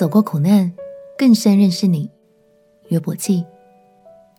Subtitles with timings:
[0.00, 0.72] 走过苦难，
[1.18, 2.10] 更深认识你。
[2.88, 3.44] 约伯记，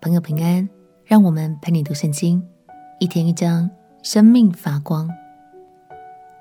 [0.00, 0.66] 朋友平安，
[1.04, 2.42] 让我们陪你读圣经，
[2.98, 3.68] 一天一章，
[4.02, 5.10] 生命发光。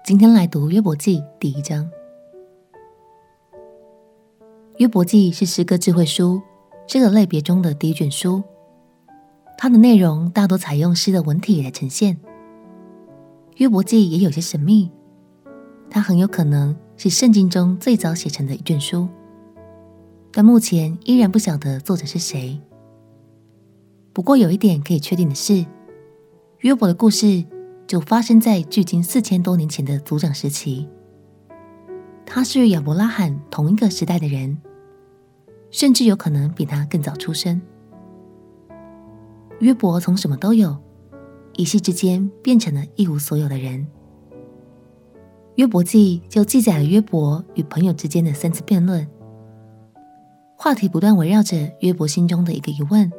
[0.05, 1.91] 今天来读约伯记第一章。
[4.77, 6.41] 约伯记是诗歌智慧书
[6.88, 8.41] 这个类别中的第一卷书，
[9.57, 12.18] 它的内容大多采用诗的文体来呈现。
[13.57, 14.89] 约伯记也有些神秘，
[15.89, 16.73] 它很有可能
[17.04, 19.08] 是圣经中最早写成的一卷书，
[20.32, 22.62] 但目前依然不晓得作者是谁。
[24.14, 25.66] 不过有一点可以确定的是，
[26.60, 27.44] 约伯的故事
[27.88, 30.88] 就发生在距今四千多年前的族长时期。
[32.24, 34.62] 他是亚伯拉罕同一个时代的人，
[35.72, 37.60] 甚至有可能比他更早出生。
[39.60, 40.77] 约伯从什么都有。
[41.54, 43.88] 一夕之间变成了一无所有的人。
[45.55, 49.05] 约伯记就记载了约伯与朋友之间的三次辩论，
[50.55, 53.12] 话题不断围绕着约伯心中的一个疑问：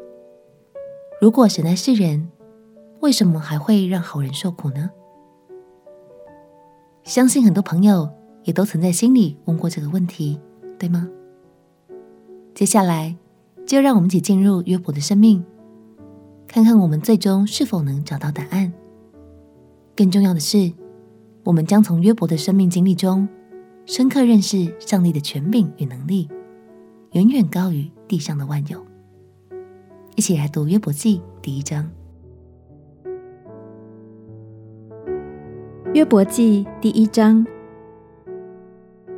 [1.21, 2.31] 如果神爱世人，
[3.01, 4.91] 为什么还会让好人受苦呢？
[7.05, 8.09] 相信很多朋友
[8.45, 10.41] 也都曾在心里问过这个问题，
[10.79, 11.09] 对吗？
[12.55, 13.17] 接下来
[13.67, 15.45] 就让我们一起进入约伯的生命。
[16.47, 18.73] 看看我们最终是否能找到答案。
[19.97, 20.73] 更重要的是，
[21.45, 23.29] 我们将从约伯的生命经历中，
[23.85, 26.29] 深刻认识上帝的权柄与能力，
[27.13, 28.81] 远远高于地上的万有。
[30.15, 31.91] 一起来读约伯记第一章。
[35.95, 37.45] 约伯记第一章。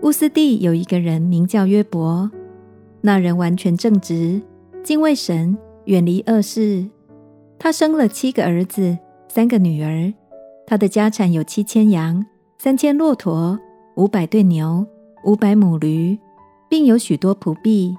[0.00, 2.30] 乌斯地有一个人名叫约伯，
[3.02, 4.40] 那人完全正直，
[4.82, 6.86] 敬畏神，远离恶事。
[7.58, 10.12] 他生了七个儿子，三个女儿。
[10.66, 12.24] 他的家产有七千羊，
[12.58, 13.58] 三千骆驼，
[13.96, 14.86] 五百对牛，
[15.24, 16.18] 五百母驴，
[16.68, 17.94] 并有许多仆婢。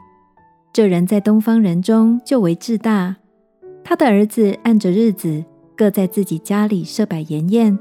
[0.73, 3.15] 这人在东方人中就为至大。
[3.83, 5.45] 他的儿子按着日子，
[5.75, 7.77] 各在自己家里设摆筵宴，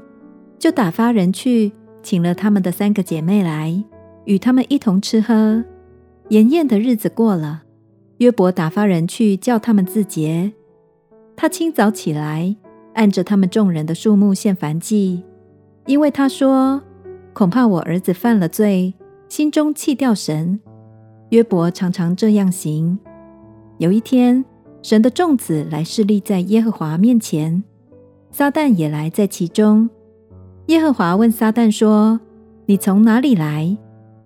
[0.59, 1.71] 就打发人去
[2.03, 3.83] 请了他们的三个姐妹来，
[4.25, 5.63] 与他们一同吃喝。
[6.29, 7.63] 筵宴的日子过了，
[8.17, 10.53] 约伯打发人去叫他们自洁。
[11.35, 12.55] 他清早起来，
[12.95, 15.23] 按着他们众人的数目献燔祭，
[15.85, 16.81] 因为他说
[17.33, 18.93] ：“恐怕我儿子犯了罪，
[19.29, 20.59] 心中弃掉神。”
[21.29, 22.97] 约伯常常这样行。
[23.77, 24.43] 有一天，
[24.81, 27.63] 神的众子来侍立在耶和华面前，
[28.31, 29.89] 撒旦也来在其中。
[30.67, 32.19] 耶和华问撒旦说
[32.65, 33.77] ：“你从哪里来？”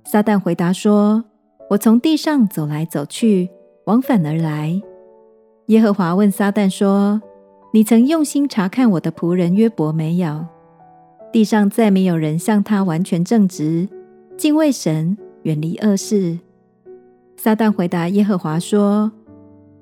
[0.06, 1.24] 撒旦回答说
[1.72, 3.50] ：“我从地上走来走去，
[3.86, 4.82] 往返而来。”
[5.68, 7.22] 耶和华问撒旦说
[7.72, 10.46] ：“你曾用心察看我的仆人约伯没有？
[11.32, 13.88] 地上再没有人像他完全正直，
[14.36, 16.40] 敬畏神，远离恶事。”
[17.38, 19.12] 撒旦回答耶和华说：“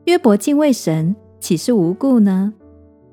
[0.03, 2.53] 约伯敬畏神，岂是无故呢？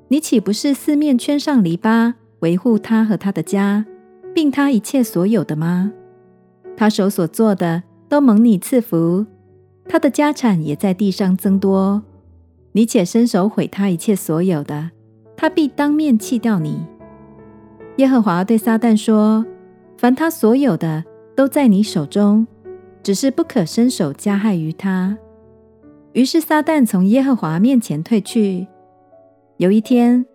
[0.09, 3.85] 你岂不是四面圈上篱笆，维护他和他的家，
[4.33, 5.93] 并他一切所有的吗？
[6.75, 9.25] 他手所做的都蒙你赐福，
[9.87, 12.03] 他的家产也在地上增多。”
[12.75, 14.91] 你且伸手毁他一切所有的，
[15.37, 16.85] 他必当面弃掉你。
[17.95, 19.45] 耶和华对撒旦说
[19.97, 21.01] ：“凡他所有的
[21.37, 22.45] 都在你手中，
[23.01, 25.17] 只是不可伸手加害于他。”
[26.11, 28.67] 于是撒旦从耶和华面前退去。
[29.55, 30.25] 有一天，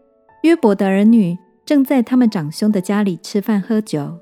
[0.43, 1.37] 约伯的儿女
[1.67, 4.19] 正在他们长兄的家里吃饭喝酒，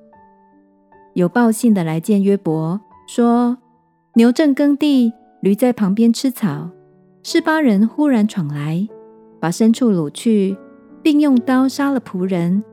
[1.15, 3.59] 有报信的来见约伯，说
[4.15, 6.71] ：“牛正耕地，驴在旁边吃草。”
[7.31, 8.89] 示巴人忽然闯来，
[9.39, 10.56] 把牲畜掳去，
[11.03, 12.65] 并用刀杀了仆人，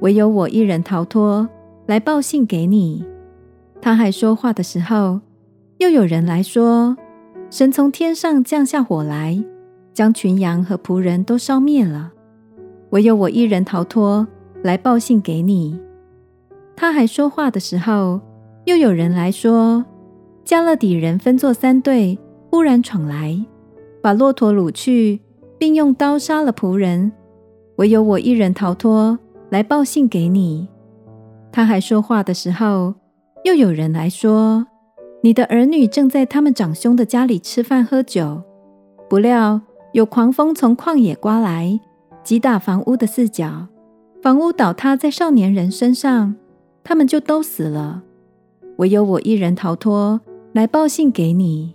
[0.00, 1.48] 唯有我一人逃脱，
[1.86, 3.06] 来报信给你。
[3.80, 5.20] 他还说话的时候，
[5.78, 6.96] 又有人来说：
[7.50, 9.40] 神从天上降下火来，
[9.94, 12.10] 将群羊和仆人都烧灭了，
[12.90, 14.26] 唯有我一人逃脱，
[14.64, 15.78] 来报信给你。
[16.74, 18.20] 他还说话的时候，
[18.64, 19.84] 又有人来说：
[20.44, 22.18] 迦勒底人分作三队，
[22.50, 23.40] 忽然闯来。
[24.02, 25.20] 把骆驼掳去，
[25.58, 27.12] 并用刀杀了仆人，
[27.76, 29.18] 唯有我一人逃脱，
[29.50, 30.68] 来报信给你。
[31.52, 32.94] 他还说话的时候，
[33.44, 34.66] 又有人来说
[35.22, 38.42] ：“你的儿女正在他们长兄的家里吃饭喝酒，
[39.08, 39.60] 不料
[39.92, 41.78] 有狂风从旷野刮来，
[42.22, 43.66] 击打房屋的四角，
[44.22, 46.36] 房屋倒塌在少年人身上，
[46.82, 48.02] 他们就都死了。
[48.76, 50.20] 唯有我一人逃脱，
[50.52, 51.74] 来报信给你。”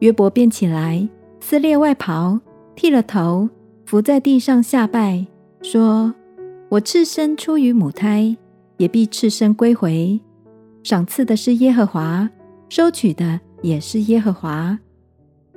[0.00, 1.08] 约伯便起来。
[1.46, 2.40] 撕裂外袍，
[2.74, 3.50] 剃了头，
[3.84, 5.26] 伏在地上下拜，
[5.60, 6.14] 说
[6.70, 8.34] ：“我赤身出于母胎，
[8.78, 10.18] 也必赤身归回。
[10.82, 12.30] 赏赐的是耶和华，
[12.70, 14.78] 收取的也是耶和华。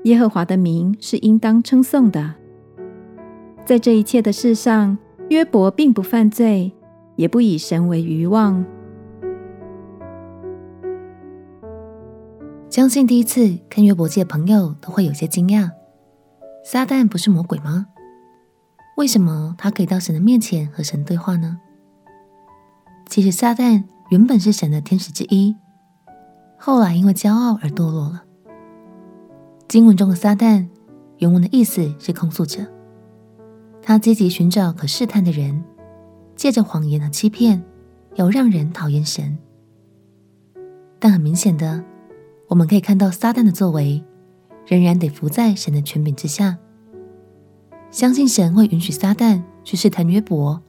[0.03, 2.35] 耶和华的名是应当称颂的。
[3.63, 4.97] 在这一切的事上，
[5.29, 6.69] 约伯并不犯罪，
[7.15, 8.65] 也不以神为愚妄。
[12.69, 15.69] 相信第一次看约伯记的朋友都会有些惊讶：
[16.69, 17.87] 撒旦不是魔鬼吗？
[18.97, 21.61] 为什么他可以到神的面前和神对话呢？
[23.05, 25.55] 其实撒旦原本是神的天使之一，
[26.57, 28.25] 后来因为骄傲而堕落了。
[29.69, 30.67] 经文中的撒旦，
[31.19, 32.59] 原文的意思是控诉者。
[33.81, 35.63] 他积极寻找可试探的人，
[36.35, 37.63] 借着谎言和欺骗，
[38.15, 39.37] 要让人讨厌神。
[40.99, 41.81] 但很明显的，
[42.49, 44.03] 我们可以看到撒旦的作为，
[44.67, 46.57] 仍然得服在神的权柄之下。
[47.89, 50.61] 相信神会允许撒旦去试探约伯，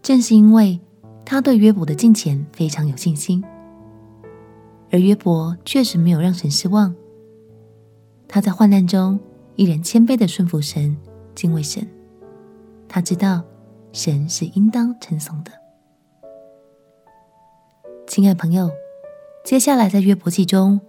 [0.00, 0.80] 正是因为
[1.24, 3.44] 他对约伯的敬虔非常有信心。
[4.90, 6.94] 而约伯确实没有让神失望。
[8.26, 9.18] 他在患难中
[9.56, 10.96] 依然谦卑的顺服神，
[11.34, 11.86] 敬畏神。
[12.88, 13.42] 他知道
[13.92, 15.50] 神是应当称颂的。
[18.06, 18.70] 亲爱朋友，
[19.44, 20.80] 接下来在约伯记中，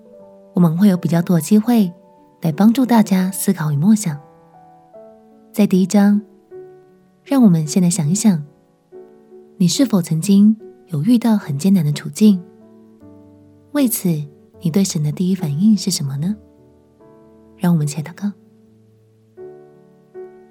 [0.53, 1.91] 我们会有比较多的机会
[2.41, 4.17] 来帮助大家思考与默想。
[5.51, 6.21] 在第一章，
[7.23, 8.41] 让我们先来想一想，
[9.57, 10.55] 你是否曾经
[10.87, 12.41] 有遇到很艰难的处境？
[13.73, 14.07] 为此，
[14.61, 16.35] 你对神的第一反应是什么呢？
[17.57, 18.31] 让我们一起祷告，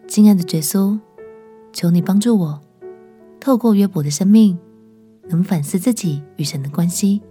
[0.07, 0.99] 亲爱的耶稣，
[1.73, 2.61] 求你帮助我，
[3.41, 4.59] 透过约伯的生命，
[5.29, 7.23] 能反思自己与神的关系，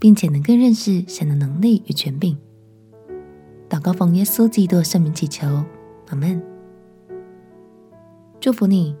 [0.00, 2.36] 并且能更认识神的能力与权柄。
[3.78, 5.46] 祷告奉耶稣基督圣名祈求，
[6.08, 6.42] 阿门。
[8.40, 8.96] 祝福你，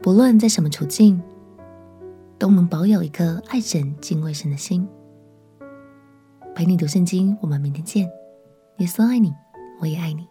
[0.00, 1.22] 不论在什么处境，
[2.36, 4.88] 都能保有一颗爱神、敬畏神的心。
[6.56, 8.10] 陪你读圣经，我们明天见。
[8.78, 9.32] 耶稣爱你，
[9.78, 10.26] 我也爱你。